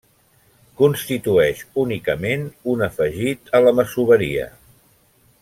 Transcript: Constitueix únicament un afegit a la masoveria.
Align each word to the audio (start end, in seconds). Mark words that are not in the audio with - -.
Constitueix 0.79 1.61
únicament 1.81 2.47
un 2.73 2.81
afegit 2.87 3.53
a 3.59 3.63
la 3.67 3.75
masoveria. 3.83 4.49